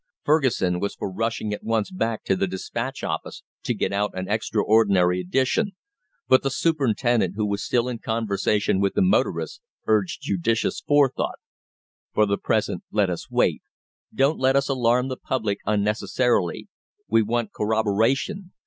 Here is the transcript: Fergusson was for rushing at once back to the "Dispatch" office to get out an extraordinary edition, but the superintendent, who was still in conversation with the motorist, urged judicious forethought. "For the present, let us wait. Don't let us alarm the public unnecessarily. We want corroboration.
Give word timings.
Fergusson 0.25 0.79
was 0.79 0.95
for 0.95 1.11
rushing 1.13 1.53
at 1.53 1.63
once 1.63 1.91
back 1.91 2.23
to 2.23 2.35
the 2.35 2.47
"Dispatch" 2.47 3.03
office 3.03 3.43
to 3.61 3.75
get 3.75 3.93
out 3.93 4.09
an 4.17 4.27
extraordinary 4.27 5.19
edition, 5.19 5.73
but 6.27 6.41
the 6.41 6.49
superintendent, 6.49 7.35
who 7.35 7.45
was 7.45 7.63
still 7.63 7.87
in 7.87 7.99
conversation 7.99 8.79
with 8.79 8.95
the 8.95 9.03
motorist, 9.03 9.61
urged 9.85 10.23
judicious 10.23 10.79
forethought. 10.81 11.37
"For 12.15 12.25
the 12.25 12.39
present, 12.39 12.81
let 12.91 13.11
us 13.11 13.29
wait. 13.29 13.61
Don't 14.11 14.39
let 14.39 14.55
us 14.55 14.69
alarm 14.69 15.07
the 15.07 15.17
public 15.17 15.59
unnecessarily. 15.67 16.67
We 17.07 17.21
want 17.21 17.53
corroboration. 17.53 18.53